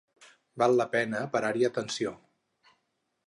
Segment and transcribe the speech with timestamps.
[0.61, 2.15] Val la pena parar-hi atenció.